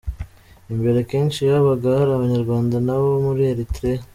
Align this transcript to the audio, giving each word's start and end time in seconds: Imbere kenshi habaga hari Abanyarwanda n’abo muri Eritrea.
Imbere 0.73 0.99
kenshi 1.09 1.39
habaga 1.51 1.89
hari 1.99 2.11
Abanyarwanda 2.13 2.75
n’abo 2.85 3.09
muri 3.25 3.41
Eritrea. 3.51 4.01